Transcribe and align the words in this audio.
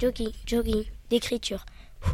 jogging, 0.00 0.32
jogging, 0.46 0.84
d'écriture. 1.10 1.64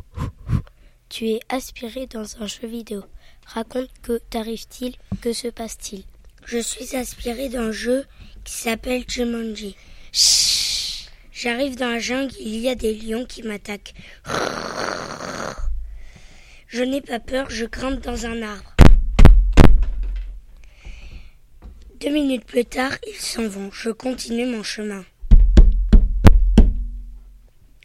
Tu 1.09 1.29
es 1.29 1.41
aspiré 1.48 2.09
dans 2.09 2.43
un 2.43 2.48
jeu 2.48 2.66
vidéo. 2.66 3.05
Raconte 3.46 3.91
que 4.03 4.18
t'arrive-t-il, 4.18 4.96
que 5.21 5.32
se 5.32 5.46
passe-t-il? 5.46 6.03
Je 6.45 6.59
suis 6.59 6.96
aspiré 6.96 7.49
d'un 7.49 7.71
jeu 7.71 8.04
qui 8.43 8.54
s'appelle 8.54 9.04
Jumanji. 9.09 9.77
J'arrive 11.32 11.77
dans 11.77 11.91
la 11.91 12.00
jungle, 12.00 12.35
il 12.41 12.57
y 12.57 12.68
a 12.68 12.75
des 12.75 12.93
lions 12.93 13.25
qui 13.25 13.44
m'attaquent. 13.44 13.94
Je 16.66 16.82
n'ai 16.82 17.00
pas 17.00 17.21
peur, 17.21 17.49
je 17.50 17.66
grimpe 17.66 18.00
dans 18.00 18.27
un 18.27 18.43
arbre. 18.43 18.75
Deux 22.00 22.11
minutes 22.11 22.46
plus 22.46 22.64
tard, 22.64 22.99
ils 23.07 23.14
s'en 23.14 23.46
vont. 23.46 23.71
Je 23.71 23.91
continue 23.91 24.46
mon 24.46 24.64
chemin. 24.64 25.05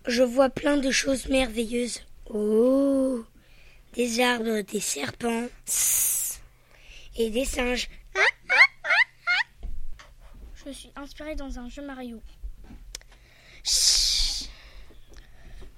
Je 0.07 0.23
vois 0.23 0.49
plein 0.49 0.77
de 0.77 0.89
choses 0.89 1.27
merveilleuses. 1.27 2.01
Oh 2.29 3.23
Des 3.93 4.19
arbres, 4.21 4.61
des 4.61 4.79
serpents 4.79 5.47
et 7.17 7.29
des 7.29 7.45
singes. 7.45 7.87
Je 10.65 10.71
suis 10.71 10.91
inspiré 10.95 11.35
dans 11.35 11.59
un 11.59 11.69
jeu 11.69 11.83
Mario. 11.83 12.21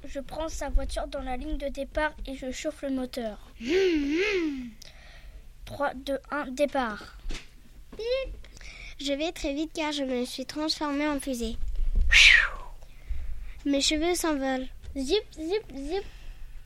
Je 0.05 0.20
prends 0.20 0.50
sa 0.50 0.69
voiture 0.69 1.08
dans 1.08 1.22
la 1.22 1.38
ligne 1.38 1.58
de 1.58 1.69
départ 1.69 2.14
et 2.28 2.36
je 2.36 2.52
chauffe 2.52 2.84
le 2.84 2.92
moteur. 2.92 3.52
3, 5.66 5.94
2, 5.95 6.19
1, 6.30 6.52
départ. 6.52 7.17
Je 9.00 9.14
vais 9.14 9.31
très 9.31 9.53
vite 9.53 9.72
car 9.73 9.92
je 9.92 10.03
me 10.03 10.23
suis 10.23 10.45
transformée 10.45 11.08
en 11.08 11.19
fusée. 11.19 11.58
Mes 13.66 13.81
cheveux 13.81 14.16
s'envolent. 14.16 14.67
Zip, 14.97 15.23
zip, 15.36 15.64
zip. 15.73 16.03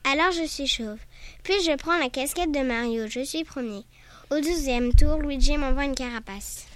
Alors 0.04 0.32
je 0.32 0.46
suis 0.46 0.66
chauve. 0.66 0.98
Puis 1.44 1.54
je 1.64 1.76
prends 1.76 1.96
la 1.96 2.08
casquette 2.10 2.50
de 2.50 2.60
Mario. 2.60 3.06
Je 3.06 3.20
suis 3.24 3.44
premier. 3.44 3.84
Au 4.30 4.40
douzième 4.40 4.92
tour, 4.92 5.18
Luigi 5.18 5.56
m'envoie 5.56 5.84
une 5.84 5.94
carapace. 5.94 6.66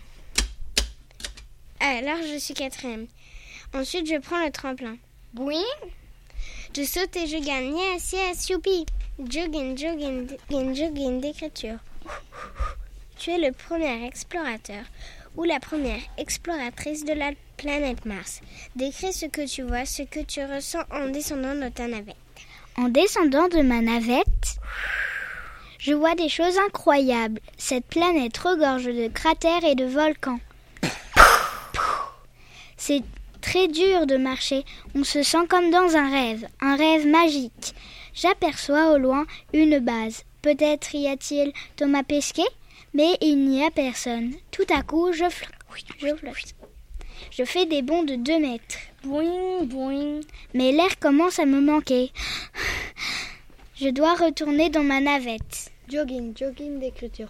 Alors 1.81 2.19
je 2.23 2.39
suis 2.39 2.55
quatrième. 2.55 3.09
Ensuite, 3.75 4.07
je 4.07 4.19
prends 4.19 4.45
le 4.45 4.53
tremplin. 4.53 4.97
Boing 5.35 5.57
Je 6.77 6.85
saute 6.85 7.17
et 7.17 7.27
je 7.27 7.45
gagne. 7.45 7.77
Yes, 7.77 8.13
yes, 8.13 8.49
youpi 8.49 8.87
Jogging, 9.19 9.77
jogging, 9.77 10.29
jogging, 10.51 11.21
d'écriture. 11.21 11.79
Tu 13.19 13.31
es 13.31 13.39
le 13.39 13.53
premier 13.53 14.07
explorateur 14.07 14.85
ou 15.37 15.45
la 15.45 15.59
première 15.59 16.01
exploratrice 16.17 17.05
de 17.05 17.13
la 17.13 17.33
planète 17.63 18.05
Mars. 18.05 18.41
Décris 18.75 19.13
ce 19.13 19.27
que 19.27 19.47
tu 19.47 19.63
vois, 19.63 19.85
ce 19.85 20.03
que 20.03 20.21
tu 20.21 20.45
ressens 20.45 20.83
en 20.91 21.09
descendant 21.09 21.55
de 21.55 21.69
ta 21.69 21.87
navette. 21.87 22.17
En 22.77 22.89
descendant 22.89 23.49
de 23.49 23.63
ma 23.63 23.81
navette, 23.81 24.59
je 25.79 25.93
vois 25.93 26.15
des 26.17 26.29
choses 26.29 26.59
incroyables. 26.67 27.41
Cette 27.57 27.87
planète 27.87 28.37
regorge 28.39 28.87
de 28.87 29.09
cratères 29.09 29.65
et 29.65 29.77
de 29.77 29.85
volcans. 29.85 30.41
C'est 32.77 33.03
très 33.41 33.69
dur 33.69 34.07
de 34.07 34.17
marcher. 34.17 34.65
On 34.97 35.05
se 35.05 35.23
sent 35.23 35.47
comme 35.49 35.71
dans 35.71 35.97
un 35.97 36.11
rêve, 36.11 36.47
un 36.61 36.77
rêve 36.77 37.07
magique. 37.07 37.75
J'aperçois 38.13 38.93
au 38.93 38.99
loin 38.99 39.25
une 39.53 39.79
base. 39.79 40.25
Peut-être 40.43 40.95
y 40.95 41.07
a-t-il 41.07 41.53
Thomas 41.77 42.03
Pesquet 42.03 42.43
mais 42.95 43.17
il 43.23 43.49
n'y 43.49 43.65
a 43.65 43.71
personne. 43.71 44.35
Tout 44.51 44.67
à 44.69 44.83
coup, 44.83 45.13
je 45.13 45.29
flotte. 45.31 45.53
Je 45.99 46.15
flotte. 46.15 46.55
Je 47.31 47.45
fais 47.45 47.67
des 47.67 47.83
bonds 47.83 48.03
de 48.03 48.17
deux 48.17 48.39
mètres. 48.39 48.79
Boing, 49.05 49.65
boing. 49.65 50.21
Mais 50.55 50.73
l'air 50.73 50.99
commence 50.99 51.39
à 51.39 51.47
me 51.47 51.61
manquer. 51.61 52.11
Je 53.75 53.89
dois 53.89 54.15
retourner 54.15 54.71
dans 54.71 54.85
ma 54.85 55.01
navette. 55.01 55.73
Jogging, 55.89 56.37
jogging 56.37 56.79
d'écriture. 56.79 57.29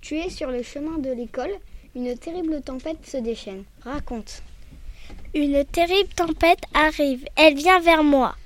Tu 0.00 0.16
es 0.18 0.30
sur 0.30 0.50
le 0.50 0.62
chemin 0.62 0.98
de 0.98 1.10
l'école. 1.10 1.52
Une 1.94 2.16
terrible 2.16 2.62
tempête 2.62 3.04
se 3.04 3.16
déchaîne. 3.16 3.64
Raconte. 3.82 4.42
Une 5.34 5.64
terrible 5.64 6.12
tempête 6.14 6.62
arrive. 6.74 7.24
Elle 7.36 7.54
vient 7.54 7.80
vers 7.80 8.04
moi. 8.04 8.36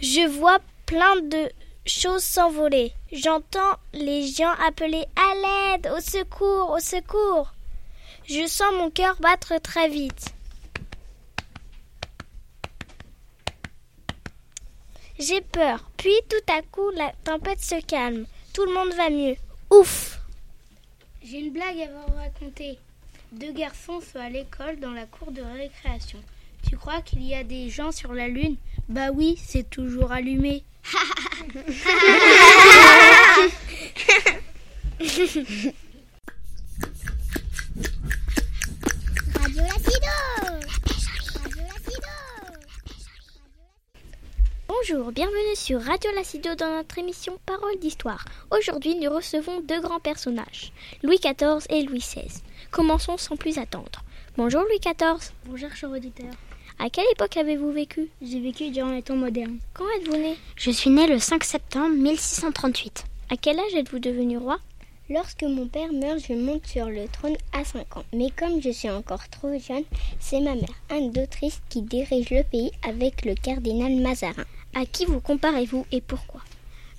Je 0.00 0.28
vois 0.28 0.58
plein 0.86 1.16
de 1.16 1.50
choses 1.86 2.22
s'envoler. 2.22 2.92
J'entends 3.12 3.76
les 3.92 4.26
gens 4.26 4.52
appeler 4.66 5.04
à 5.16 5.34
l'aide, 5.74 5.92
au 5.96 6.00
secours, 6.00 6.70
au 6.70 6.78
secours. 6.78 7.52
Je 8.24 8.46
sens 8.46 8.72
mon 8.74 8.90
cœur 8.90 9.16
battre 9.20 9.60
très 9.60 9.88
vite. 9.88 10.32
J'ai 15.18 15.40
peur. 15.40 15.88
Puis 15.96 16.14
tout 16.28 16.52
à 16.52 16.62
coup, 16.62 16.90
la 16.96 17.12
tempête 17.24 17.60
se 17.60 17.80
calme. 17.80 18.26
Tout 18.52 18.64
le 18.64 18.74
monde 18.74 18.92
va 18.94 19.10
mieux. 19.10 19.36
Ouf 19.70 20.20
J'ai 21.22 21.38
une 21.38 21.52
blague 21.52 21.80
à 21.80 21.86
vous 21.86 22.14
raconter. 22.16 22.78
Deux 23.32 23.52
garçons 23.52 24.00
sont 24.00 24.18
à 24.18 24.28
l'école 24.28 24.78
dans 24.80 24.90
la 24.90 25.06
cour 25.06 25.32
de 25.32 25.42
récréation. 25.42 26.18
Tu 26.68 26.76
crois 26.76 27.02
qu'il 27.02 27.22
y 27.22 27.34
a 27.34 27.44
des 27.44 27.70
gens 27.70 27.92
sur 27.92 28.12
la 28.12 28.28
Lune? 28.28 28.56
Bah 28.88 29.10
oui, 29.12 29.36
c'est 29.42 29.68
toujours 29.68 30.12
allumé. 30.12 30.64
Radio 30.84 31.02
Bonjour, 44.68 45.12
bienvenue 45.12 45.54
sur 45.54 45.80
Radio 45.80 46.10
Lacido 46.16 46.54
dans 46.56 46.76
notre 46.76 46.98
émission 46.98 47.38
Parole 47.46 47.78
d'Histoire. 47.78 48.24
Aujourd'hui, 48.50 48.96
nous 48.96 49.10
recevons 49.10 49.60
deux 49.60 49.80
grands 49.80 50.00
personnages, 50.00 50.72
Louis 51.02 51.18
XIV 51.18 51.64
et 51.70 51.82
Louis 51.82 51.98
XVI. 51.98 52.42
Commençons 52.70 53.16
sans 53.16 53.36
plus 53.36 53.58
attendre. 53.58 54.02
Bonjour 54.36 54.62
Louis 54.62 54.80
XIV. 54.80 55.32
Bonjour, 55.46 55.70
cher 55.74 55.90
auditeur. 55.90 56.32
À 56.78 56.90
quelle 56.90 57.06
époque 57.12 57.36
avez-vous 57.36 57.70
vécu? 57.72 58.08
J'ai 58.20 58.40
vécu 58.40 58.70
durant 58.70 58.90
les 58.90 59.02
temps 59.02 59.16
modernes. 59.16 59.58
Quand 59.74 59.84
êtes-vous 59.98 60.16
né? 60.16 60.36
Je 60.56 60.70
suis 60.70 60.90
né 60.90 61.06
le 61.06 61.18
5 61.18 61.44
septembre 61.44 61.94
1638. 61.94 63.04
À 63.30 63.36
quel 63.36 63.58
âge 63.58 63.74
êtes-vous 63.74 63.98
devenu 64.00 64.38
roi? 64.38 64.58
Lorsque 65.08 65.42
mon 65.42 65.68
père 65.68 65.92
meurt, 65.92 66.20
je 66.26 66.32
monte 66.32 66.66
sur 66.66 66.86
le 66.86 67.06
trône 67.08 67.36
à 67.52 67.64
5 67.64 67.96
ans. 67.96 68.04
Mais 68.12 68.30
comme 68.30 68.60
je 68.62 68.70
suis 68.70 68.90
encore 68.90 69.28
trop 69.28 69.56
jeune, 69.58 69.84
c'est 70.18 70.40
ma 70.40 70.54
mère, 70.54 70.82
Anne 70.90 71.12
d'Autriche, 71.12 71.60
qui 71.68 71.82
dirige 71.82 72.30
le 72.30 72.42
pays 72.44 72.72
avec 72.82 73.24
le 73.24 73.34
cardinal 73.34 73.94
Mazarin. 73.96 74.44
À 74.74 74.86
qui 74.86 75.04
vous 75.04 75.20
comparez-vous 75.20 75.86
et 75.92 76.00
pourquoi? 76.00 76.40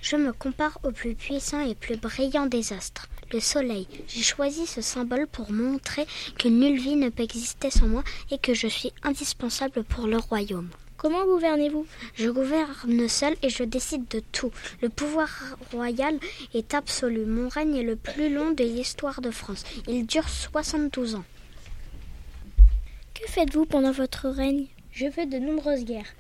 Je 0.02 0.16
me 0.16 0.32
compare 0.34 0.80
au 0.84 0.92
plus 0.92 1.16
puissant 1.16 1.66
et 1.66 1.76
plus 1.76 1.98
brillant 1.98 2.46
des 2.46 2.74
astres, 2.74 3.08
le 3.34 3.40
soleil. 3.40 3.88
J'ai 4.08 4.22
choisi 4.22 4.66
ce 4.66 4.82
symbole 4.82 5.28
pour 5.28 5.52
montrer 5.52 6.06
que 6.38 6.48
nulle 6.48 6.80
vie 6.80 6.96
ne 6.96 7.10
peut 7.10 7.24
exister 7.24 7.72
sans 7.72 7.88
moi 7.88 8.04
et 8.32 8.38
que 8.38 8.54
je 8.54 8.68
suis 8.68 8.94
indispensable 9.02 9.84
pour 9.84 10.08
le 10.08 10.18
royaume. 10.18 10.70
Comment 10.98 11.26
gouvernez-vous? 11.26 11.86
Je 12.14 12.30
gouverne 12.30 13.10
seul 13.10 13.36
et 13.42 13.50
je 13.50 13.64
décide 13.64 14.08
de 14.08 14.22
tout. 14.32 14.52
Le 14.82 14.88
pouvoir 14.88 15.30
royal 15.74 16.18
est 16.54 16.74
absolu. 16.74 17.26
Mon 17.26 17.50
règne 17.50 17.76
est 17.76 17.84
le 17.84 17.98
plus 17.98 18.34
long 18.34 18.52
de 18.52 18.64
l'histoire 18.64 19.20
de 19.20 19.32
France. 19.32 19.66
Il 19.88 20.06
dure 20.06 20.30
72 20.30 21.16
ans. 21.16 21.26
Que 23.14 23.28
faites-vous 23.28 23.66
pendant 23.66 23.92
votre 23.92 24.30
règne? 24.30 24.68
Je 24.92 25.10
fais 25.10 25.26
de 25.26 25.40
nombreuses 25.40 25.84
guerres. 25.84 26.14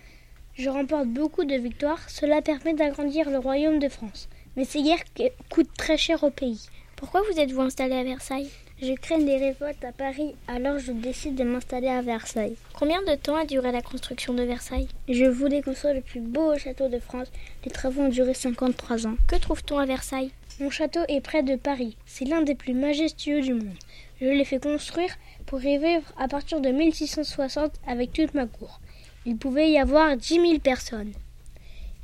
Je 0.56 0.70
remporte 0.70 1.08
beaucoup 1.08 1.46
de 1.46 1.56
victoires. 1.56 2.10
Cela 2.10 2.42
permet 2.42 2.74
d'agrandir 2.74 3.30
le 3.30 3.38
royaume 3.38 3.80
de 3.80 3.88
France. 3.88 4.28
Mais 4.58 4.66
ces 4.66 4.84
guerres 4.84 5.04
coûtent 5.50 5.74
très 5.78 5.98
cher 5.98 6.24
au 6.24 6.30
pays. 6.30 6.60
Pourquoi 7.04 7.22
vous 7.30 7.38
êtes-vous 7.38 7.60
installé 7.60 7.96
à 7.96 8.04
Versailles? 8.06 8.50
Je 8.82 8.94
crains 8.94 9.20
des 9.20 9.36
révoltes 9.36 9.84
à 9.84 9.92
Paris, 9.92 10.36
alors 10.48 10.80
je 10.80 10.94
décide 10.94 11.36
de 11.36 11.44
m'installer 11.44 11.90
à 11.90 12.02
Versailles. 12.02 12.56
Combien 12.80 13.02
de 13.02 13.16
temps 13.16 13.36
a 13.36 13.44
duré 13.44 13.74
la 13.74 13.82
construction 13.82 14.34
de 14.34 14.44
Versailles? 14.44 14.88
Je 15.10 15.26
voulais 15.26 15.62
construire 15.62 15.96
le 15.96 16.02
plus 16.02 16.22
beau 16.22 16.58
château 16.58 16.88
de 16.88 17.00
France. 17.00 17.28
Les 17.66 17.72
travaux 17.72 18.04
ont 18.04 18.08
duré 18.08 18.34
53 18.34 19.06
ans. 19.06 19.18
Que 19.28 19.36
trouve-t-on 19.36 19.80
à 19.80 19.86
Versailles? 19.86 20.32
Mon 20.62 20.70
château 20.70 21.02
est 21.10 21.20
près 21.20 21.44
de 21.44 21.58
Paris. 21.58 21.98
C'est 22.06 22.24
l'un 22.24 22.42
des 22.42 22.56
plus 22.56 22.74
majestueux 22.74 23.42
du 23.42 23.54
monde. 23.54 23.76
Je 24.22 24.28
l'ai 24.28 24.46
fait 24.46 24.64
construire 24.64 25.14
pour 25.46 25.62
y 25.62 25.78
vivre 25.78 26.10
à 26.18 26.30
partir 26.30 26.62
de 26.62 26.70
1660 26.70 27.74
avec 27.86 28.14
toute 28.14 28.34
ma 28.34 28.46
cour. 28.46 28.80
Il 29.26 29.36
pouvait 29.36 29.70
y 29.70 29.78
avoir 29.78 30.16
10 30.16 30.36
000 30.36 30.60
personnes. 30.60 31.12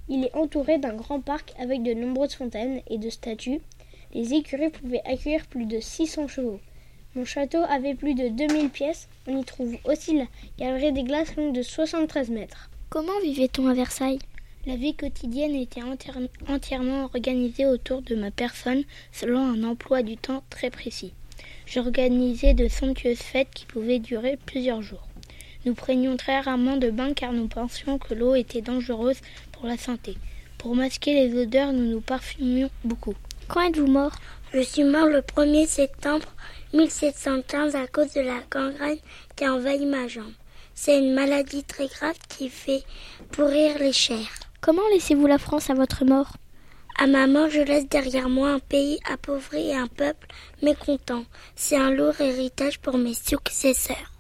Il 0.10 0.26
est 0.26 0.36
entouré 0.36 0.78
d'un 0.78 0.96
grand 0.96 1.22
parc 1.22 1.54
avec 1.58 1.84
de 1.84 1.94
nombreuses 1.94 2.36
fontaines 2.36 2.82
et 2.90 2.98
de 2.98 3.10
statues. 3.10 3.62
Les 4.14 4.34
écuries 4.34 4.70
pouvaient 4.70 5.04
accueillir 5.06 5.46
plus 5.46 5.66
de 5.66 5.80
600 5.80 6.28
chevaux. 6.28 6.60
Mon 7.16 7.26
château 7.26 7.60
avait 7.70 7.94
plus 7.94 8.16
de 8.16 8.30
2000 8.30 8.70
pièces. 8.70 9.08
On 9.28 9.40
y 9.40 9.44
trouve 9.44 9.78
aussi 9.84 10.18
la 10.18 10.26
galerie 10.58 10.92
des 10.92 11.04
glaces 11.04 11.36
longue 11.36 11.54
de 11.54 11.62
73 11.62 12.30
mètres. 12.30 12.70
Comment 12.90 13.20
vivait-on 13.22 13.68
à 13.68 13.74
Versailles? 13.74 14.20
La 14.66 14.76
vie 14.76 14.96
quotidienne 14.96 15.56
était 15.56 15.82
entièrement 16.48 17.04
organisée 17.06 17.66
autour 17.66 18.02
de 18.02 18.16
ma 18.16 18.32
personne 18.32 18.84
selon 19.12 19.40
un 19.40 19.64
emploi 19.64 20.02
du 20.02 20.18
temps 20.18 20.44
très 20.50 20.70
précis. 20.70 21.14
J'organisais 21.66 22.54
de 22.54 22.68
somptueuses 22.68 23.20
fêtes 23.20 23.52
qui 23.54 23.66
pouvaient 23.66 24.00
durer 24.00 24.38
plusieurs 24.46 24.82
jours. 24.82 25.08
Nous 25.66 25.76
prenions 25.76 26.18
très 26.18 26.40
rarement 26.40 26.78
de 26.78 26.90
bain 26.90 27.14
car 27.14 27.32
nous 27.32 27.48
pensions 27.48 27.98
que 27.98 28.14
l'eau 28.14 28.36
était 28.36 28.62
dangereuse 28.62 29.22
pour 29.52 29.68
la 29.68 29.78
santé. 29.78 30.18
Pour 30.58 30.76
masquer 30.76 31.14
les 31.14 31.40
odeurs, 31.40 31.74
nous 31.74 31.86
nous 31.86 32.02
parfumions 32.02 32.70
beaucoup. 32.84 33.16
Quand 33.50 33.62
êtes-vous 33.62 33.88
mort? 33.88 34.12
Je 34.54 34.60
suis 34.60 34.84
mort 34.84 35.08
le 35.08 35.22
1er 35.22 35.66
septembre 35.66 36.28
1715 36.76 37.76
à 37.76 37.88
cause 37.88 38.14
de 38.14 38.22
la 38.22 38.42
gangrène 38.52 39.00
qui 39.36 39.44
a 39.44 39.56
envahi 39.56 39.88
ma 39.88 40.08
jambe. 40.08 40.34
C'est 40.76 41.00
une 41.00 41.16
maladie 41.16 41.64
très 41.64 41.88
grave 41.88 42.18
qui 42.28 42.50
fait 42.50 42.84
pourrir 43.32 43.80
les 43.80 43.92
chairs. 43.92 44.30
Comment 44.62 44.88
laissez-vous 44.94 45.26
la 45.26 45.40
France 45.40 45.72
à 45.72 45.74
votre 45.74 46.06
mort? 46.06 46.34
À 47.00 47.08
ma 47.08 47.26
mort, 47.26 47.50
je 47.50 47.62
laisse 47.62 47.90
derrière 47.90 48.30
moi 48.30 48.52
un 48.52 48.60
pays 48.60 49.00
appauvri 49.12 49.70
et 49.70 49.76
un 49.76 49.88
peuple 49.88 50.28
mécontent. 50.62 51.26
C'est 51.56 51.78
un 51.78 51.90
lourd 51.90 52.22
héritage 52.22 52.80
pour 52.80 53.00
mes 53.00 53.16
successeurs. 53.16 54.14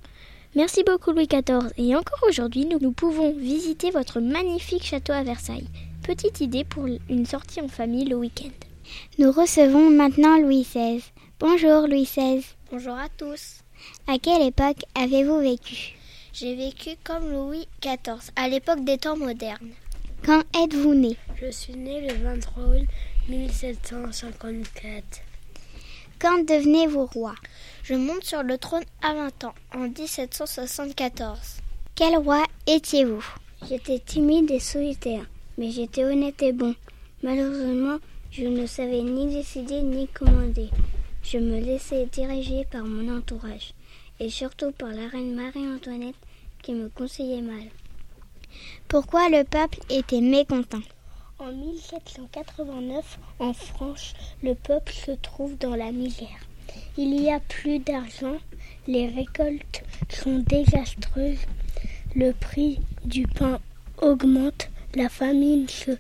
Merci 0.56 0.84
beaucoup 0.84 1.12
Louis 1.12 1.28
XIV. 1.28 1.72
Et 1.78 1.96
encore 1.96 2.24
aujourd'hui, 2.28 2.66
nous, 2.66 2.80
nous 2.82 2.94
pouvons 2.94 3.32
visiter 3.34 3.92
votre 3.92 4.22
magnifique 4.22 4.86
château 4.86 5.14
à 5.14 5.22
Versailles. 5.22 5.70
Petite 6.02 6.42
idée 6.42 6.64
pour 6.64 6.88
une 6.88 7.28
sortie 7.28 7.62
en 7.62 7.68
famille 7.68 8.06
le 8.06 8.16
week-end. 8.16 8.69
Nous 9.18 9.32
recevons 9.32 9.90
maintenant 9.90 10.38
Louis 10.40 10.64
XVI. 10.64 11.04
Bonjour 11.40 11.88
Louis 11.88 12.04
XVI. 12.04 12.46
Bonjour 12.72 12.94
à 12.94 13.10
tous. 13.18 13.62
À 14.08 14.18
quelle 14.20 14.42
époque 14.42 14.84
avez-vous 14.96 15.40
vécu? 15.40 15.96
J'ai 16.34 16.56
vécu 16.56 16.92
comme 17.04 17.32
Louis 17.32 17.68
XIV, 17.82 18.32
à 18.36 18.48
l'époque 18.48 18.84
des 18.84 18.98
temps 18.98 19.18
modernes. 19.18 19.72
Quand 20.26 20.44
êtes-vous 20.62 20.94
né? 20.94 21.16
Je 21.42 21.50
suis 21.52 21.76
né 21.76 22.08
le 22.08 22.14
23 22.16 22.64
août 22.64 22.88
1754. 23.30 25.04
Quand 26.20 26.40
devenez-vous 26.40 27.06
roi? 27.06 27.36
Je 27.84 27.96
monte 27.96 28.24
sur 28.24 28.44
le 28.44 28.58
trône 28.58 28.84
à 29.02 29.14
20 29.14 29.44
ans, 29.46 29.56
en 29.74 29.88
1774. 29.88 31.38
Quel 31.96 32.18
roi 32.18 32.46
étiez-vous? 32.68 33.26
J'étais 33.68 34.00
timide 34.00 34.52
et 34.52 34.60
solitaire, 34.60 35.26
mais 35.58 35.72
j'étais 35.72 36.04
honnête 36.04 36.42
et 36.42 36.54
bon. 36.54 36.76
Malheureusement, 37.24 37.98
je 38.32 38.46
ne 38.46 38.66
savais 38.66 39.02
ni 39.02 39.34
décider 39.34 39.82
ni 39.82 40.08
commander. 40.08 40.70
Je 41.24 41.38
me 41.38 41.60
laissais 41.60 42.06
diriger 42.06 42.66
par 42.72 42.84
mon 42.84 43.18
entourage, 43.18 43.74
et 44.20 44.30
surtout 44.30 44.72
par 44.72 44.90
la 44.90 45.08
reine 45.08 45.36
Marie-Antoinette 45.36 46.16
qui 46.62 46.74
me 46.74 46.90
conseillait 46.90 47.42
mal. 47.42 47.66
Pourquoi 48.88 49.30
le 49.30 49.44
peuple 49.44 49.80
était 49.90 50.22
mécontent? 50.22 50.82
En 51.40 51.52
1789, 51.52 53.20
en 53.40 53.54
France, 53.54 54.14
le 54.44 54.56
peuple 54.56 54.92
se 54.92 55.12
trouve 55.12 55.58
dans 55.58 55.76
la 55.76 55.92
misère. 55.92 56.28
Il 56.98 57.20
y 57.22 57.32
a 57.32 57.40
plus 57.40 57.80
d'argent, 57.80 58.38
les 58.88 59.08
récoltes 59.08 59.84
sont 60.10 60.40
désastreuses, 60.40 61.46
le 62.16 62.34
prix 62.34 62.80
du 63.06 63.26
pain 63.26 63.60
augmente, 64.02 64.70
la 64.96 65.10
famine 65.10 65.68
se 65.68 65.92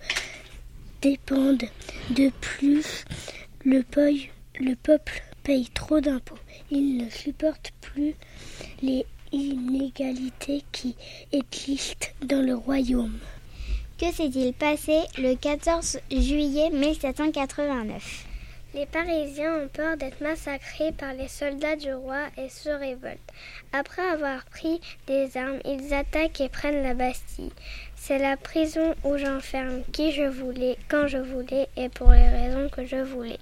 dépende 1.01 1.63
de 2.11 2.31
plus, 2.41 3.05
le, 3.63 3.83
le 4.59 4.75
peuple 4.75 5.23
paye 5.43 5.69
trop 5.73 5.99
d'impôts. 5.99 6.35
Il 6.71 6.97
ne 6.97 7.09
supporte 7.09 7.71
plus 7.81 8.15
les 8.81 9.05
inégalités 9.31 10.63
qui 10.71 10.95
existent 11.31 12.07
dans 12.23 12.45
le 12.45 12.55
royaume. 12.55 13.19
Que 13.99 14.11
s'est-il 14.11 14.53
passé 14.53 14.99
le 15.17 15.35
14 15.35 15.99
juillet 16.11 16.69
1789 16.71 18.28
Les 18.75 18.85
Parisiens 18.85 19.63
ont 19.63 19.67
peur 19.67 19.97
d'être 19.97 20.21
massacrés 20.21 20.91
par 20.91 21.13
les 21.13 21.27
soldats 21.27 21.75
du 21.75 21.91
roi 21.91 22.27
et 22.37 22.49
se 22.49 22.69
révoltent. 22.69 23.17
Après 23.73 24.03
avoir 24.03 24.45
pris 24.45 24.79
des 25.07 25.35
armes, 25.37 25.59
ils 25.65 25.91
attaquent 25.91 26.39
et 26.41 26.49
prennent 26.49 26.83
la 26.83 26.93
Bastille. 26.93 27.51
C'est 27.95 28.19
la 28.19 28.37
prison 28.37 28.93
où 29.03 29.17
j'enferme 29.17 29.81
qui 29.91 30.11
je 30.11 30.23
voulais, 30.23 30.77
quand 30.87 31.07
je 31.07 31.17
voulais 31.17 31.67
et 31.77 31.89
pour 31.89 32.11
les 32.11 32.29
raisons 32.29 32.69
que 32.69 32.85
je 32.85 32.97
voulais. 32.97 33.39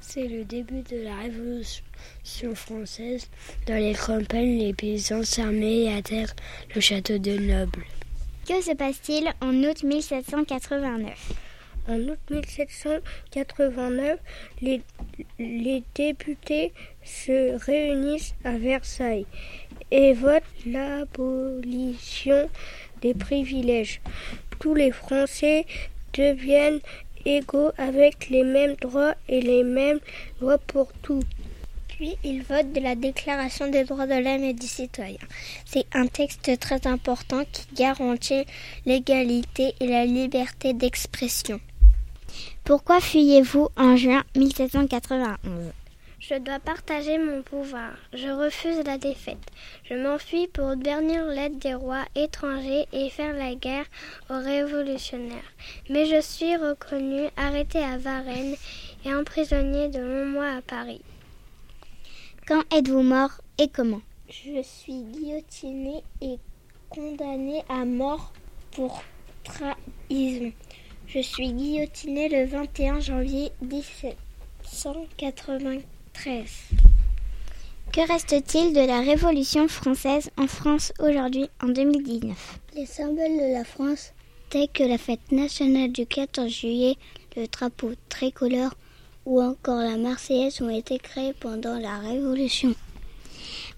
C'est 0.00 0.28
le 0.28 0.44
début 0.44 0.82
de 0.82 1.02
la 1.02 1.16
Révolution 1.16 2.54
française. 2.54 3.28
Dans 3.66 3.74
les 3.74 3.94
campagnes, 3.94 4.58
les 4.60 4.74
paysans 4.74 5.24
s'armaient 5.24 5.86
et 5.86 5.94
atterrent 5.94 6.36
le 6.72 6.80
château 6.80 7.18
de 7.18 7.36
Noble. 7.36 7.84
Que 8.46 8.62
se 8.62 8.74
passe-t-il 8.74 9.28
en 9.40 9.54
août 9.64 9.82
1789 9.82 11.51
En 11.88 11.98
août 11.98 12.18
1789, 12.30 14.20
les, 14.60 14.82
les 15.38 15.82
députés 15.94 16.72
se 17.04 17.58
réunissent 17.64 18.34
à 18.44 18.52
Versailles 18.52 19.26
et 19.90 20.12
votent 20.12 20.42
l'abolition 20.64 22.48
des 23.00 23.14
privilèges. 23.14 24.00
Tous 24.60 24.74
les 24.74 24.92
Français 24.92 25.66
deviennent 26.14 26.80
égaux 27.24 27.72
avec 27.78 28.30
les 28.30 28.44
mêmes 28.44 28.76
droits 28.76 29.14
et 29.28 29.40
les 29.40 29.64
mêmes 29.64 30.00
lois 30.40 30.58
pour 30.58 30.92
tout. 31.02 31.22
Puis 31.88 32.16
ils 32.24 32.42
votent 32.42 32.72
de 32.72 32.80
la 32.80 32.94
Déclaration 32.94 33.68
des 33.68 33.84
droits 33.84 34.06
de 34.06 34.14
l'homme 34.14 34.44
et 34.44 34.54
du 34.54 34.66
citoyen. 34.66 35.18
C'est 35.64 35.86
un 35.92 36.06
texte 36.06 36.58
très 36.58 36.86
important 36.86 37.42
qui 37.50 37.66
garantit 37.74 38.44
l'égalité 38.86 39.74
et 39.80 39.86
la 39.88 40.04
liberté 40.04 40.74
d'expression. 40.74 41.60
Pourquoi 42.64 43.00
fuyez-vous 43.00 43.68
en 43.76 43.96
juin 43.96 44.22
1791 44.36 45.72
je 46.22 46.36
dois 46.36 46.60
partager 46.60 47.18
mon 47.18 47.42
pouvoir. 47.42 47.94
Je 48.12 48.28
refuse 48.28 48.84
la 48.86 48.96
défaite. 48.96 49.44
Je 49.82 49.94
m'enfuis 49.94 50.46
pour 50.46 50.68
obtenir 50.68 51.26
l'aide 51.26 51.58
des 51.58 51.74
rois 51.74 52.04
étrangers 52.14 52.86
et 52.92 53.10
faire 53.10 53.34
la 53.34 53.56
guerre 53.56 53.86
aux 54.30 54.38
révolutionnaires. 54.38 55.52
Mais 55.90 56.06
je 56.06 56.20
suis 56.20 56.54
reconnu, 56.54 57.28
arrêté 57.36 57.78
à 57.78 57.98
Varennes 57.98 58.54
et 59.04 59.12
emprisonné 59.12 59.88
de 59.88 59.98
longs 59.98 60.26
mois 60.26 60.58
à 60.58 60.62
Paris. 60.62 61.02
Quand 62.46 62.62
êtes-vous 62.72 63.02
mort 63.02 63.32
et 63.58 63.66
comment? 63.68 64.02
Je 64.28 64.62
suis 64.62 65.02
guillotiné 65.02 66.04
et 66.20 66.38
condamné 66.88 67.64
à 67.68 67.84
mort 67.84 68.32
pour 68.70 69.02
trahison. 69.42 70.52
Je 71.14 71.20
suis 71.20 71.52
guillotiné 71.52 72.30
le 72.30 72.46
21 72.46 73.00
janvier 73.00 73.52
1780. 73.60 75.80
13. 76.14 76.44
Que 77.92 78.00
reste-t-il 78.10 78.72
de 78.72 78.80
la 78.80 79.00
Révolution 79.00 79.68
française 79.68 80.30
en 80.38 80.46
France 80.46 80.94
aujourd'hui 80.98 81.50
en 81.62 81.68
2019 81.68 82.58
Les 82.76 82.86
symboles 82.86 83.36
de 83.36 83.52
la 83.52 83.64
France, 83.64 84.14
tels 84.48 84.70
que 84.72 84.84
la 84.84 84.96
fête 84.96 85.30
nationale 85.30 85.92
du 85.92 86.06
14 86.06 86.48
juillet, 86.48 86.96
le 87.36 87.46
drapeau 87.46 87.92
tricolore 88.08 88.72
ou 89.26 89.42
encore 89.42 89.82
la 89.82 89.98
Marseillaise 89.98 90.62
ont 90.62 90.70
été 90.70 90.98
créés 90.98 91.34
pendant 91.34 91.78
la 91.78 91.98
Révolution. 91.98 92.74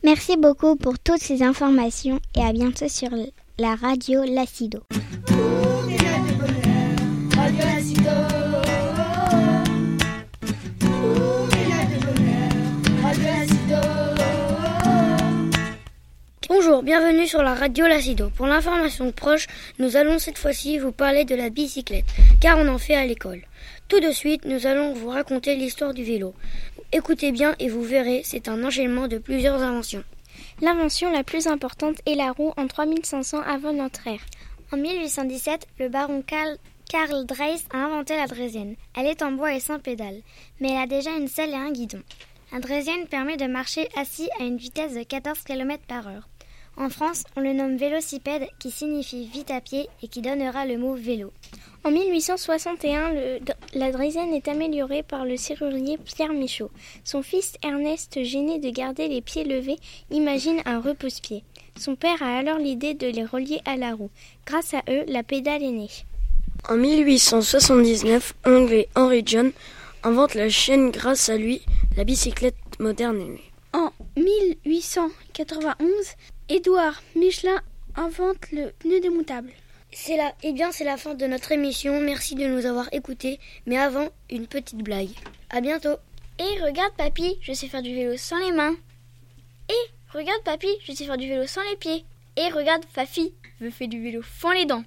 Merci 0.05 0.37
beaucoup 0.37 0.77
pour 0.77 1.01
toutes 1.01 1.23
ces 1.23 1.43
informations 1.43 2.21
et 2.37 2.43
à 2.43 2.53
bientôt 2.53 2.89
sur 2.89 3.11
la 3.59 3.75
radio 3.75 4.23
Lacido. 4.23 4.85
Bienvenue 16.85 17.27
sur 17.27 17.43
la 17.43 17.55
radio 17.55 17.87
Lacido. 17.87 18.29
Pour 18.29 18.47
l'information 18.47 19.11
proche, 19.11 19.47
nous 19.79 19.97
allons 19.97 20.19
cette 20.19 20.37
fois-ci 20.37 20.77
vous 20.77 20.93
parler 20.93 21.25
de 21.25 21.35
la 21.35 21.49
bicyclette, 21.49 22.05
car 22.43 22.59
on 22.59 22.69
en 22.69 22.77
fait 22.77 22.95
à 22.95 23.07
l'école. 23.07 23.41
Tout 23.89 24.01
de 24.01 24.11
suite, 24.11 24.45
nous 24.45 24.67
allons 24.67 24.93
vous 24.93 25.09
raconter 25.09 25.57
l'histoire 25.57 25.95
du 25.95 26.05
vélo. 26.05 26.35
Écoutez 26.93 27.33
bien 27.33 27.55
et 27.59 27.71
vous 27.71 27.83
verrez, 27.83 28.21
c'est 28.23 28.49
un 28.49 28.63
enchaînement 28.63 29.09
de 29.09 29.17
plusieurs 29.17 29.63
inventions. 29.63 30.05
L'invention 30.61 31.11
la 31.11 31.25
plus 31.25 31.47
importante 31.47 31.97
est 32.05 32.17
la 32.17 32.33
roue 32.33 32.53
en 32.59 32.67
3500 32.67 33.41
avant 33.41 33.73
notre 33.73 34.07
ère. 34.07 34.27
En 34.71 34.77
1817, 34.77 35.67
le 35.79 35.89
baron 35.89 36.21
Karl, 36.21 36.59
Karl 36.91 37.25
Dreis 37.25 37.65
a 37.73 37.79
inventé 37.79 38.15
la 38.15 38.27
draisienne. 38.27 38.77
Elle 38.95 39.07
est 39.07 39.23
en 39.23 39.33
bois 39.33 39.55
et 39.55 39.61
sans 39.61 39.79
pédale, 39.79 40.21
mais 40.61 40.73
elle 40.73 40.83
a 40.83 40.87
déjà 40.87 41.17
une 41.17 41.29
selle 41.29 41.53
et 41.53 41.55
un 41.55 41.73
guidon. 41.73 42.03
La 42.53 42.61
draisienne 42.61 43.07
permet 43.07 43.39
de 43.39 43.47
marcher 43.47 43.89
assis 43.97 44.29
à 44.39 44.45
une 44.45 44.59
vitesse 44.59 44.93
de 44.93 45.03
14 45.03 45.41
km 45.45 45.83
par 45.89 46.09
heure. 46.09 46.29
En 46.77 46.91
France, 46.91 47.23
on 47.37 47.41
le 47.41 47.53
nomme 47.53 47.77
vélocipède 47.77 48.49
qui 48.59 48.71
signifie 48.71 49.27
vite 49.27 49.51
à 49.51 49.61
pied 49.61 49.89
et 50.03 50.09
qui 50.09 50.23
donnera 50.23 50.67
le 50.67 50.77
mot 50.77 50.95
vélo. 50.95 51.33
En 51.85 51.91
1861, 51.91 53.13
le, 53.13 53.39
la 53.75 53.93
draisienne 53.93 54.35
est 54.35 54.49
améliorée 54.49 55.03
par 55.05 55.25
le 55.25 55.37
serrurier 55.37 55.99
Pierre 55.99 56.33
Michaud. 56.33 56.71
Son 57.05 57.23
fils 57.23 57.55
Ernest, 57.63 58.25
gêné 58.25 58.59
de 58.59 58.71
garder 58.71 59.07
les 59.07 59.21
pieds 59.21 59.45
levés, 59.45 59.77
imagine 60.11 60.63
un 60.65 60.81
repose-pied. 60.81 61.45
Son 61.79 61.95
père 61.95 62.23
a 62.23 62.39
alors 62.39 62.59
l'idée 62.59 62.95
de 62.95 63.07
les 63.07 63.25
relier 63.25 63.61
à 63.67 63.77
la 63.77 63.95
roue. 63.95 64.11
Grâce 64.47 64.75
à 64.75 64.83
eux, 64.89 65.05
la 65.07 65.23
pédale 65.23 65.63
est 65.63 65.71
née. 65.71 65.91
En 66.69 66.77
1879, 66.77 68.35
Anglais 68.47 68.89
Henry 68.97 69.23
John 69.25 69.53
invente 70.03 70.35
la 70.35 70.49
chaîne. 70.49 70.91
Grâce 70.91 71.29
à 71.29 71.37
lui, 71.37 71.63
la 71.97 72.05
bicyclette 72.05 72.57
moderne 72.81 73.21
est 73.21 73.29
née. 73.29 73.51
1891, 74.17 75.89
Édouard 76.51 77.03
Michelin 77.17 77.63
invente 77.97 78.53
le 78.53 78.71
pneu 78.79 79.01
démontable. 79.01 79.51
C'est 79.93 80.19
là, 80.19 80.35
eh 80.43 80.53
bien, 80.53 80.73
c'est 80.73 80.85
la 80.85 80.99
fin 80.99 81.15
de 81.15 81.27
notre 81.27 81.53
émission. 81.53 82.01
Merci 82.01 82.35
de 82.35 82.47
nous 82.47 82.67
avoir 82.67 82.93
écoutés. 82.93 83.41
Mais 83.65 83.79
avant, 83.79 84.11
une 84.29 84.47
petite 84.47 84.83
blague. 84.83 85.09
À 85.49 85.63
bientôt. 85.63 85.97
Et 86.39 86.63
regarde, 86.63 86.93
papy, 86.99 87.39
je 87.41 87.55
sais 87.55 87.69
faire 87.69 87.81
du 87.81 87.95
vélo 87.95 88.19
sans 88.19 88.39
les 88.39 88.53
mains. 88.53 88.77
Et 89.71 89.91
regarde, 90.13 90.43
papy, 90.45 90.69
je 90.85 90.93
sais 90.93 91.07
faire 91.07 91.17
du 91.17 91.29
vélo 91.29 91.47
sans 91.47 91.63
les 91.71 91.77
pieds. 91.77 92.05
Et 92.37 92.49
regarde, 92.51 92.85
Fafi, 92.93 93.33
je 93.61 93.71
fais 93.71 93.87
du 93.87 94.03
vélo 94.03 94.21
sans 94.41 94.53
les 94.53 94.67
dents. 94.67 94.85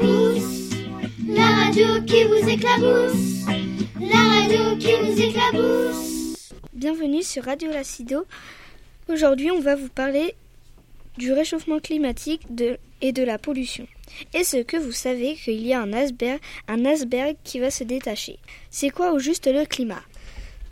La 0.00 1.46
radio 1.46 2.02
qui 2.04 2.24
vous 2.24 2.48
éclabousse, 2.48 3.44
la 4.00 4.16
radio 4.16 4.76
qui 4.76 4.92
vous 4.92 5.20
éclabousse. 5.20 6.52
Bienvenue 6.72 7.22
sur 7.22 7.44
Radio 7.44 7.70
Lacido. 7.70 8.24
Aujourd'hui, 9.08 9.50
on 9.50 9.60
va 9.60 9.76
vous 9.76 9.88
parler 9.88 10.34
du 11.18 11.32
réchauffement 11.32 11.78
climatique 11.78 12.42
et 13.00 13.12
de 13.12 13.22
la 13.22 13.38
pollution. 13.38 13.86
Est-ce 14.32 14.62
que 14.62 14.76
vous 14.76 14.92
savez 14.92 15.36
qu'il 15.36 15.64
y 15.64 15.72
a 15.72 15.80
un 15.80 15.92
iceberg, 15.92 16.40
un 16.68 16.84
iceberg 16.84 17.36
qui 17.44 17.60
va 17.60 17.70
se 17.70 17.84
détacher? 17.84 18.38
C'est 18.70 18.90
quoi 18.90 19.12
au 19.12 19.18
juste 19.18 19.46
le 19.46 19.64
climat? 19.64 20.02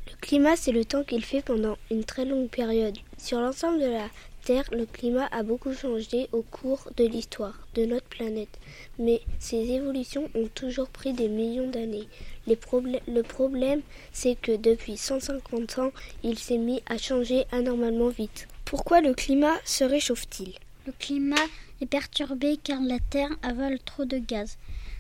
Le 0.07 0.17
climat, 0.21 0.57
c'est 0.57 0.73
le 0.73 0.85
temps 0.85 1.05
qu'il 1.05 1.25
fait 1.25 1.43
pendant 1.43 1.77
une 1.91 2.05
très 2.05 2.25
longue 2.25 2.49
période. 2.49 2.99
Sur 3.19 3.41
l'ensemble 3.41 3.81
de 3.81 3.87
la 3.87 4.09
Terre, 4.45 4.65
le 4.73 4.87
climat 4.87 5.29
a 5.31 5.45
beaucoup 5.45 5.73
changé 5.73 6.29
au 6.33 6.43
cours 6.43 6.89
de 6.97 7.05
l'histoire 7.05 7.67
de 7.75 7.85
notre 7.85 8.07
planète, 8.07 8.59
mais 8.99 9.21
ces 9.39 9.71
évolutions 9.71 10.29
ont 10.35 10.49
toujours 10.53 10.89
pris 10.89 11.13
des 11.13 11.29
millions 11.29 11.71
d'années. 11.71 12.09
le 12.47 13.23
problème, 13.23 13.83
c'est 14.13 14.35
que 14.35 14.57
depuis 14.57 14.97
150 14.97 15.79
ans, 15.79 15.93
il 16.25 16.39
s'est 16.39 16.59
mis 16.59 16.83
à 16.87 16.99
changer 16.99 17.45
anormalement 17.53 18.09
vite. 18.09 18.49
Pourquoi 18.65 19.01
le 19.01 19.15
climat 19.15 19.55
se 19.65 19.85
réchauffe-t-il? 19.85 20.55
Le 20.87 20.93
climat 20.99 21.47
est 21.81 21.87
perturbé 21.87 22.59
car 22.63 22.81
la 22.81 22.99
Terre 23.11 23.31
avale 23.43 23.79
trop 23.79 24.05
de 24.05 24.19
gaz. 24.19 24.59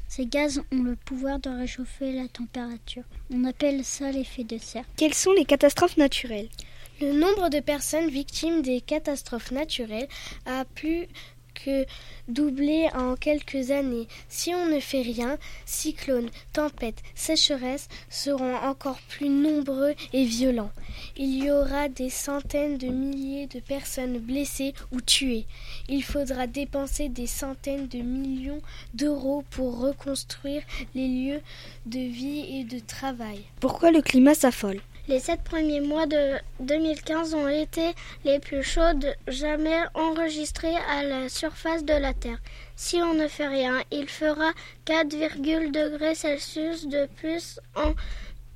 Ces 0.08 0.26
gaz 0.26 0.60
ont 0.70 0.82
le 0.82 0.94
pouvoir 0.94 1.40
de 1.40 1.48
réchauffer 1.48 2.12
la 2.12 2.28
température. 2.28 3.04
On 3.32 3.44
appelle 3.44 3.82
ça 3.82 4.12
l'effet 4.12 4.44
de 4.44 4.58
serre. 4.58 4.84
Quelles 4.96 5.14
sont 5.14 5.32
les 5.32 5.46
catastrophes 5.46 5.96
naturelles? 5.96 6.48
Le 7.00 7.12
nombre 7.12 7.48
de 7.48 7.60
personnes 7.60 8.08
victimes 8.08 8.62
des 8.62 8.80
catastrophes 8.80 9.50
naturelles 9.50 10.08
a 10.46 10.64
plus 10.64 11.08
que 11.54 11.84
doublé 12.28 12.88
en 12.94 13.14
quelques 13.14 13.70
années. 13.70 14.08
Si 14.28 14.54
on 14.54 14.66
ne 14.66 14.80
fait 14.80 15.02
rien, 15.02 15.38
cyclones, 15.66 16.30
tempêtes, 16.52 17.02
sécheresses 17.14 17.88
seront 18.08 18.56
encore 18.56 18.98
plus 19.08 19.28
nombreux 19.28 19.94
et 20.12 20.24
violents. 20.24 20.72
Il 21.16 21.42
y 21.42 21.50
aura 21.50 21.88
des 21.88 22.10
centaines 22.10 22.78
de 22.78 22.88
milliers 22.88 23.46
de 23.46 23.60
personnes 23.60 24.18
blessées 24.18 24.74
ou 24.92 25.00
tuées. 25.00 25.46
Il 25.88 26.02
faudra 26.02 26.46
dépenser 26.46 27.08
des 27.08 27.26
centaines 27.26 27.88
de 27.88 27.98
millions 27.98 28.62
d'euros 28.94 29.44
pour 29.50 29.78
reconstruire 29.78 30.62
les 30.94 31.08
lieux 31.08 31.40
de 31.86 31.98
vie 31.98 32.58
et 32.58 32.64
de 32.64 32.78
travail. 32.78 33.40
Pourquoi 33.60 33.90
le 33.90 34.02
climat 34.02 34.34
s'affole? 34.34 34.80
Les 35.08 35.18
sept 35.18 35.42
premiers 35.42 35.80
mois 35.80 36.06
de 36.06 36.34
2015 36.60 37.34
ont 37.34 37.48
été 37.48 37.94
les 38.24 38.38
plus 38.38 38.62
chaudes 38.62 39.14
jamais 39.26 39.80
enregistrés 39.94 40.76
à 40.88 41.02
la 41.02 41.28
surface 41.28 41.84
de 41.84 41.94
la 41.94 42.14
Terre. 42.14 42.38
Si 42.76 42.96
on 42.96 43.14
ne 43.14 43.28
fait 43.28 43.48
rien, 43.48 43.82
il 43.90 44.08
fera 44.08 44.52
4,0 44.86 45.70
degrés 45.70 46.14
Celsius 46.14 46.86
de 46.86 47.08
plus 47.16 47.60
en 47.74 47.94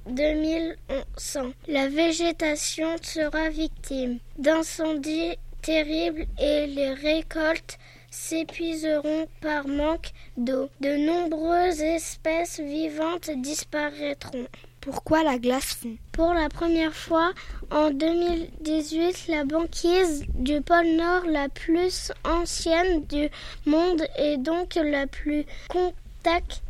2100. 0.07 1.53
La 1.69 1.89
végétation 1.89 2.97
sera 3.03 3.49
victime 3.49 4.19
d'incendies 4.39 5.37
terribles 5.63 6.27
et 6.39 6.67
les 6.69 6.95
récoltes 6.95 7.79
s'épuiseront 8.11 9.27
par 9.41 9.67
manque 9.67 10.13
d'eau. 10.37 10.71
De 10.81 10.97
nombreuses 10.97 11.81
espèces 11.81 12.61
vivantes 12.61 13.31
disparaîtront. 13.43 14.47
Pourquoi 14.87 15.25
la 15.25 15.37
glace 15.37 15.75
fond 15.75 15.97
Pour 16.13 16.33
la 16.33 16.49
première 16.49 16.95
fois 16.95 17.33
en 17.73 17.91
2018, 17.91 19.27
la 19.27 19.45
banquise 19.45 20.25
du 20.37 20.61
pôle 20.61 20.95
Nord, 20.95 21.25
la 21.27 21.49
plus 21.49 22.13
ancienne 22.23 23.05
du 23.07 23.29
monde 23.67 24.05
et 24.17 24.37
donc 24.37 24.77
la 24.77 25.09
plus 25.09 25.45
compacte, 25.69 26.63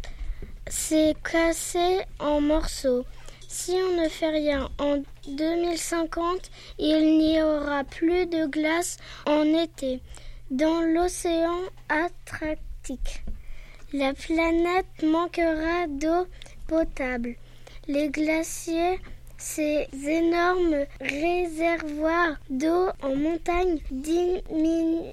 s'est 0.67 1.15
cassée 1.31 1.99
en 2.19 2.41
morceaux. 2.41 3.05
Si 3.49 3.73
on 3.73 4.03
ne 4.03 4.09
fait 4.09 4.31
rien 4.31 4.71
en 4.79 5.03
2050, 5.29 6.51
il 6.79 7.19
n'y 7.19 7.43
aura 7.43 7.85
plus 7.85 8.25
de 8.25 8.47
glace 8.47 8.97
en 9.27 9.43
été 9.43 10.01
dans 10.51 10.81
l'océan 10.81 11.59
Atlantique. 11.91 13.25
La 13.93 14.15
planète 14.15 15.03
manquera 15.03 15.87
d'eau 15.87 16.27
potable. 16.67 17.37
Les 17.89 18.09
glaciers, 18.09 18.99
ces 19.39 19.87
énormes 20.05 20.87
réservoirs 21.01 22.37
d'eau 22.51 22.89
en 23.03 23.15
montagne 23.15 23.79
diminueront 23.91 25.07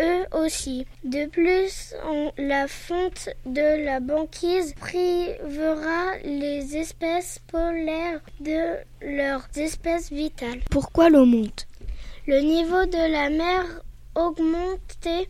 eux 0.00 0.24
aussi. 0.32 0.86
De 1.04 1.26
plus, 1.26 1.94
la 2.38 2.68
fonte 2.68 3.28
de 3.44 3.84
la 3.84 4.00
banquise 4.00 4.72
privera 4.74 6.16
les 6.24 6.76
espèces 6.76 7.40
polaires 7.48 8.20
de 8.40 8.76
leurs 9.02 9.46
espèces 9.56 10.10
vitales. 10.10 10.60
Pourquoi 10.70 11.10
l'eau 11.10 11.26
monte? 11.26 11.66
Le 12.26 12.40
niveau 12.40 12.86
de 12.86 13.12
la 13.12 13.28
mer 13.28 13.82
augmenté 14.14 15.28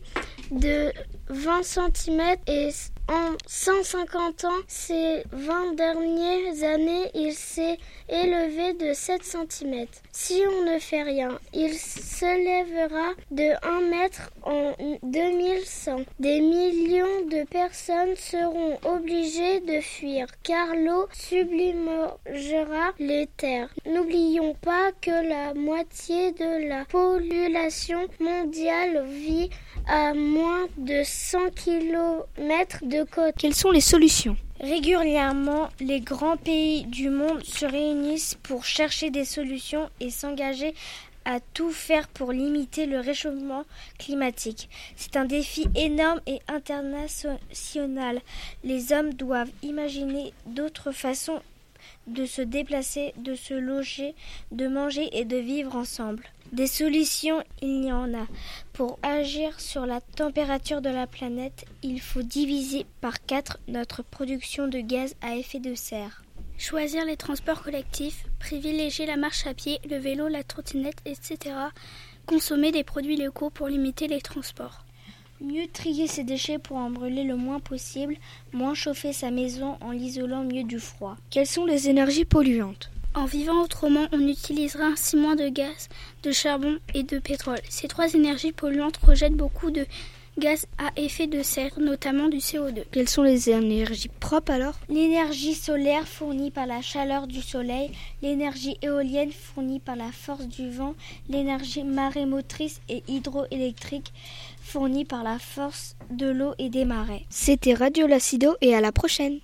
de 0.51 0.91
20 1.29 1.63
cm 1.63 2.35
et 2.47 2.69
en 3.07 3.35
150 3.45 4.45
ans, 4.45 4.49
ces 4.67 5.23
20 5.31 5.75
dernières 5.75 6.63
années, 6.63 7.11
il 7.13 7.33
s'est 7.33 7.77
élevé 8.07 8.73
de 8.73 8.93
7 8.93 9.23
cm. 9.23 9.87
Si 10.15 10.43
on 10.47 10.71
ne 10.71 10.77
fait 10.77 11.01
rien, 11.01 11.39
il 11.53 11.73
s'élèvera 11.73 13.13
de 13.31 13.53
1 13.65 13.81
mètre 13.89 14.29
en 14.43 14.73
2100. 15.01 16.01
Des 16.19 16.39
millions 16.39 17.25
de 17.31 17.43
personnes 17.47 18.15
seront 18.15 18.77
obligées 18.85 19.59
de 19.61 19.81
fuir 19.81 20.27
car 20.43 20.67
l'eau 20.75 21.07
sublimera 21.13 22.19
les 22.99 23.27
terres. 23.37 23.73
N'oublions 23.87 24.53
pas 24.61 24.91
que 25.01 25.27
la 25.27 25.55
moitié 25.55 26.31
de 26.33 26.69
la 26.69 26.85
population 26.85 28.07
mondiale 28.19 29.07
vit 29.07 29.49
à 29.87 30.13
moins 30.13 30.67
de 30.77 31.01
100 31.03 31.49
km 31.55 32.79
de 32.83 33.03
côte. 33.03 33.33
Quelles 33.39 33.55
sont 33.55 33.71
les 33.71 33.81
solutions? 33.81 34.37
Régulièrement, 34.63 35.67
les 35.81 35.99
grands 35.99 36.37
pays 36.37 36.85
du 36.85 37.09
monde 37.09 37.43
se 37.43 37.65
réunissent 37.65 38.35
pour 38.43 38.63
chercher 38.63 39.09
des 39.09 39.25
solutions 39.25 39.89
et 39.99 40.09
s'engager 40.09 40.73
à 41.25 41.41
tout 41.53 41.69
faire 41.69 42.07
pour 42.07 42.31
limiter 42.31 42.85
le 42.85 43.01
réchauffement 43.01 43.65
climatique. 43.99 44.69
C'est 44.95 45.17
un 45.17 45.25
défi 45.25 45.67
énorme 45.75 46.21
et 46.27 46.39
international. 46.47 48.21
Les 48.63 48.93
hommes 48.93 49.13
doivent 49.13 49.51
imaginer 49.63 50.33
d'autres 50.45 50.93
façons 50.93 51.41
de 52.07 52.25
se 52.25 52.41
déplacer, 52.41 53.13
de 53.17 53.35
se 53.35 53.53
loger, 53.53 54.15
de 54.51 54.67
manger 54.67 55.09
et 55.11 55.25
de 55.25 55.37
vivre 55.37 55.75
ensemble. 55.75 56.23
Des 56.51 56.67
solutions, 56.67 57.43
il 57.61 57.85
y 57.85 57.91
en 57.91 58.13
a. 58.13 58.27
Pour 58.73 58.99
agir 59.01 59.59
sur 59.59 59.85
la 59.85 60.01
température 60.01 60.81
de 60.81 60.89
la 60.89 61.07
planète, 61.07 61.65
il 61.81 61.99
faut 61.99 62.21
diviser 62.21 62.85
par 63.01 63.25
quatre 63.25 63.57
notre 63.67 64.03
production 64.03 64.67
de 64.67 64.79
gaz 64.79 65.15
à 65.21 65.35
effet 65.35 65.59
de 65.59 65.73
serre. 65.73 66.23
Choisir 66.57 67.05
les 67.05 67.17
transports 67.17 67.63
collectifs, 67.63 68.25
privilégier 68.39 69.05
la 69.05 69.17
marche 69.17 69.47
à 69.47 69.53
pied, 69.53 69.79
le 69.89 69.97
vélo, 69.97 70.27
la 70.27 70.43
trottinette, 70.43 71.01
etc. 71.05 71.55
Consommer 72.25 72.71
des 72.71 72.83
produits 72.83 73.17
locaux 73.17 73.49
pour 73.49 73.67
limiter 73.67 74.07
les 74.07 74.21
transports. 74.21 74.82
Mieux 75.43 75.67
trier 75.67 76.07
ses 76.07 76.23
déchets 76.23 76.57
pour 76.57 76.77
en 76.77 76.89
brûler 76.89 77.25
le 77.25 77.35
moins 77.35 77.59
possible, 77.59 78.15
moins 78.53 78.73
chauffer 78.73 79.11
sa 79.11 79.29
maison 79.29 79.75
en 79.81 79.91
l'isolant 79.91 80.45
mieux 80.45 80.63
du 80.63 80.79
froid. 80.79 81.17
Quelles 81.29 81.47
sont 81.47 81.65
les 81.65 81.89
énergies 81.89 82.23
polluantes 82.23 82.89
En 83.13 83.25
vivant 83.25 83.61
autrement, 83.61 84.07
on 84.13 84.25
utilisera 84.25 84.85
ainsi 84.85 85.17
moins 85.17 85.35
de 85.35 85.49
gaz, 85.49 85.89
de 86.23 86.31
charbon 86.31 86.77
et 86.93 87.03
de 87.03 87.19
pétrole. 87.19 87.59
Ces 87.67 87.89
trois 87.89 88.13
énergies 88.13 88.53
polluantes 88.53 88.95
rejettent 88.95 89.35
beaucoup 89.35 89.69
de 89.69 89.85
gaz 90.37 90.65
à 90.77 90.91
effet 90.99 91.27
de 91.27 91.43
serre, 91.43 91.77
notamment 91.77 92.27
du 92.27 92.37
CO2. 92.37 92.83
Quelles 92.91 93.09
sont 93.09 93.21
les 93.21 93.49
énergies 93.49 94.09
propres 94.19 94.51
alors 94.51 94.79
L'énergie 94.89 95.53
solaire 95.53 96.07
fournie 96.07 96.51
par 96.51 96.65
la 96.65 96.81
chaleur 96.81 97.27
du 97.27 97.41
soleil, 97.41 97.91
l'énergie 98.21 98.77
éolienne 98.81 99.31
fournie 99.31 99.79
par 99.79 99.95
la 99.95 100.11
force 100.11 100.47
du 100.47 100.69
vent, 100.69 100.95
l'énergie 101.29 101.83
marémotrice 101.83 102.81
et 102.89 103.03
hydroélectrique 103.07 104.13
fournie 104.63 105.05
par 105.05 105.23
la 105.23 105.37
force 105.37 105.95
de 106.09 106.27
l'eau 106.27 106.53
et 106.57 106.69
des 106.69 106.85
marais. 106.85 107.25
C'était 107.29 107.73
Radio 107.73 108.07
Lacido 108.07 108.55
et 108.61 108.73
à 108.73 108.81
la 108.81 108.91
prochaine. 108.91 109.39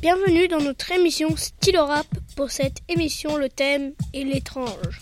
Bienvenue 0.00 0.46
dans 0.46 0.60
notre 0.60 0.92
émission 0.92 1.34
Stylo 1.36 1.86
Rap. 1.86 2.06
Pour 2.36 2.50
cette 2.50 2.78
émission, 2.88 3.36
le 3.36 3.48
thème 3.48 3.92
est 4.12 4.24
l'étrange. 4.24 5.00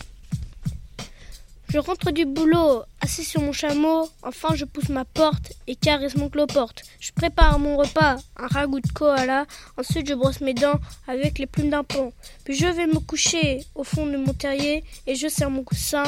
Je 1.69 1.79
rentre 1.79 2.11
du 2.11 2.25
boulot, 2.25 2.83
assis 3.01 3.23
sur 3.23 3.41
mon 3.41 3.51
chameau, 3.51 4.07
enfin 4.21 4.49
je 4.53 4.63
pousse 4.63 4.89
ma 4.89 5.05
porte 5.05 5.53
et 5.65 5.75
caresse 5.75 6.15
mon 6.15 6.29
cloporte. 6.29 6.83
Je 6.99 7.11
prépare 7.11 7.57
mon 7.57 7.77
repas, 7.77 8.17
un 8.37 8.47
ragoût 8.47 8.79
de 8.79 8.91
koala, 8.91 9.47
ensuite 9.77 10.07
je 10.07 10.13
brosse 10.13 10.41
mes 10.41 10.53
dents 10.53 10.79
avec 11.07 11.39
les 11.39 11.47
plumes 11.47 11.71
d'un 11.71 11.83
pont. 11.83 12.13
Puis 12.43 12.53
je 12.53 12.67
vais 12.67 12.85
me 12.85 12.99
coucher 12.99 13.65
au 13.73 13.83
fond 13.83 14.05
de 14.05 14.17
mon 14.17 14.33
terrier 14.33 14.83
et 15.07 15.15
je 15.15 15.27
serre 15.27 15.49
mon 15.49 15.63
coussin 15.63 16.03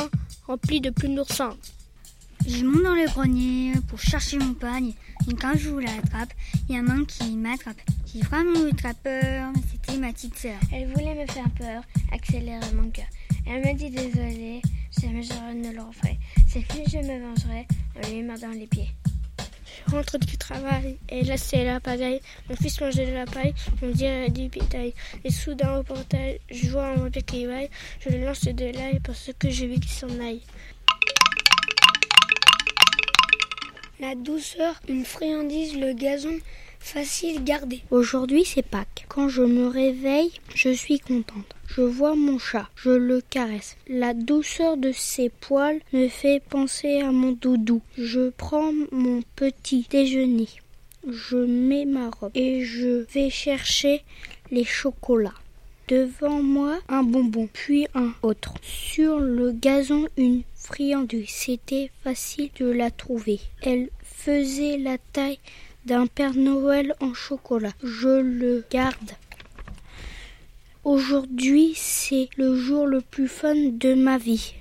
rempli 0.46 0.82
de 0.82 0.92
plumes 0.92 1.16
d'oursin. 1.16 1.58
Je 2.48 2.64
monte 2.64 2.84
dans 2.84 2.94
le 2.94 3.08
grenier 3.08 3.74
pour 3.88 4.00
chercher 4.00 4.38
mon 4.38 4.54
pagne. 4.54 4.94
Et 5.28 5.34
quand 5.34 5.54
je 5.58 5.70
vous 5.70 5.80
l'attrape, 5.80 6.32
il 6.70 6.76
y 6.76 6.78
a 6.78 6.82
un 6.82 6.88
homme 6.88 7.06
qui 7.08 7.36
m'attrape. 7.36 7.82
J'ai 8.06 8.22
vraiment 8.22 8.68
eu 8.68 8.74
très 8.76 8.94
peur, 8.94 9.52
c'était 9.72 9.98
ma 9.98 10.14
petite 10.14 10.38
sœur. 10.38 10.60
Elle 10.72 10.88
voulait 10.90 11.16
me 11.16 11.26
faire 11.26 11.50
peur, 11.58 11.82
accélérer 12.12 12.72
mon 12.76 12.92
cœur. 12.92 13.08
Elle 13.48 13.64
m'a 13.64 13.74
dit 13.74 13.90
désolé, 13.90 14.62
jamais 15.02 15.24
je 15.24 15.34
ne 15.56 15.74
le 15.74 15.82
referai. 15.82 16.20
Cette 16.48 16.72
nuit, 16.76 16.86
je 16.88 16.98
me 16.98 17.20
vengerai 17.20 17.68
en 17.96 18.10
lui 18.12 18.22
mordant 18.22 18.52
les 18.52 18.68
pieds. 18.68 18.90
Je 19.88 19.92
rentre 19.96 20.18
du 20.20 20.38
travail 20.38 20.98
et 21.10 21.24
là 21.24 21.38
c'est 21.38 21.64
la 21.64 21.80
pagaille. 21.80 22.20
Mon 22.50 22.56
fils 22.56 22.80
mangeait 22.80 23.08
de 23.08 23.14
la 23.14 23.26
paille, 23.26 23.54
on 23.82 23.90
dirait 23.90 24.30
du 24.30 24.50
bétail. 24.50 24.94
Et 25.24 25.32
soudain 25.32 25.78
au 25.78 25.84
portail, 25.84 26.40
je 26.52 26.70
vois 26.70 26.88
un 26.88 26.96
vampire 26.96 27.26
qui 27.26 27.46
vaille. 27.46 27.70
Je 28.00 28.10
le 28.10 28.24
lance 28.24 28.46
de 28.46 28.66
l'ail 28.66 29.00
parce 29.00 29.32
que 29.38 29.50
j'ai 29.50 29.68
vu 29.68 29.76
qu'il 29.76 29.92
s'en 29.92 30.20
aille. 30.20 30.42
La 34.02 34.14
douceur, 34.14 34.82
une 34.90 35.06
friandise, 35.06 35.78
le 35.78 35.94
gazon, 35.94 36.38
facile 36.80 37.46
garder. 37.46 37.82
Aujourd'hui 37.92 38.44
c'est 38.44 38.62
Pâques. 38.62 39.06
Quand 39.08 39.30
je 39.30 39.42
me 39.42 39.68
réveille, 39.68 40.34
je 40.54 40.70
suis 40.70 41.00
contente. 41.00 41.56
Je 41.68 41.82
vois 41.82 42.14
mon 42.14 42.38
chat, 42.38 42.68
je 42.76 42.90
le 42.90 43.22
caresse. 43.22 43.78
La 43.88 44.14
douceur 44.14 44.76
de 44.76 44.92
ses 44.92 45.30
poils 45.30 45.80
me 45.94 46.10
fait 46.10 46.44
penser 46.44 47.00
à 47.00 47.14
mon 47.14 47.32
doudou. 47.32 47.82
Je 47.98 48.32
prends 48.32 48.74
mon 48.92 49.22
petit 49.38 49.88
déjeuner. 49.90 50.50
Je 51.08 51.38
mets 51.38 51.86
ma 51.86 52.10
robe 52.10 52.32
et 52.36 52.66
je 52.66 53.06
vais 53.14 53.30
chercher 53.30 54.04
les 54.52 54.66
chocolats. 54.66 55.34
Devant 55.88 56.42
moi, 56.42 56.80
un 56.90 57.04
bonbon, 57.04 57.48
puis 57.54 57.86
un 57.94 58.12
autre. 58.24 58.56
Sur 58.64 59.20
le 59.20 59.52
gazon, 59.52 60.08
une 60.18 60.42
friandise. 60.56 61.30
C'était 61.30 61.92
facile 62.04 62.50
de 62.60 62.66
la 62.66 62.90
trouver. 62.90 63.40
Elle 63.62 63.90
faisait 64.04 64.80
la 64.80 64.98
taille 64.98 65.38
d'un 65.86 66.08
Père 66.08 66.34
Noël 66.34 66.96
en 67.02 67.14
chocolat. 67.14 67.74
Je 67.84 68.20
le 68.20 68.66
garde. 68.72 69.12
Aujourd'hui, 70.84 71.74
c'est 71.76 72.30
le 72.36 72.56
jour 72.56 72.88
le 72.88 73.02
plus 73.02 73.28
fun 73.28 73.54
de 73.56 73.94
ma 73.94 74.18
vie. 74.18 74.56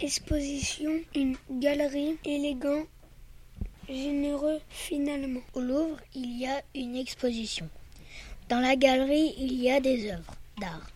Exposition, 0.00 0.92
une 1.16 1.36
galerie 1.50 2.16
élégant, 2.24 2.84
généreux 3.88 4.60
finalement. 4.68 5.40
Au 5.54 5.60
Louvre, 5.60 5.98
il 6.14 6.38
y 6.38 6.46
a 6.46 6.62
une 6.74 6.96
exposition. 6.96 7.68
Dans 8.48 8.60
la 8.60 8.76
galerie, 8.76 9.34
il 9.38 9.54
y 9.54 9.70
a 9.70 9.80
des 9.80 10.10
œuvres 10.10 10.34
d'art. 10.60 10.90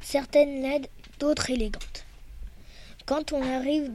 Certaines 0.00 0.62
laides, 0.62 0.88
d'autres 1.18 1.50
élégantes. 1.50 2.04
Quand 3.06 3.32
on 3.32 3.42
arrive 3.42 3.90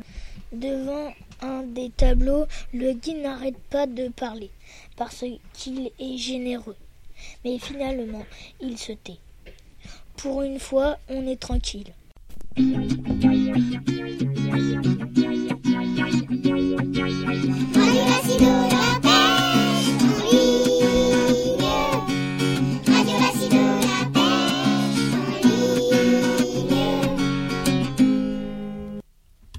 devant 0.52 1.14
un 1.42 1.64
des 1.64 1.90
tableaux, 1.90 2.46
le 2.74 2.94
guide 2.94 3.18
n'arrête 3.18 3.58
pas 3.70 3.88
de 3.88 4.08
parler 4.10 4.50
parce 4.96 5.24
qu'il 5.54 5.92
est 6.00 6.18
généreux. 6.18 6.78
Mais 7.46 7.58
finalement, 7.60 8.26
il 8.60 8.78
se 8.78 8.94
tait. 8.94 9.20
Pour 10.18 10.42
une 10.42 10.60
fois, 10.60 10.98
on 11.10 11.28
est 11.28 11.40
tranquille. 11.40 11.94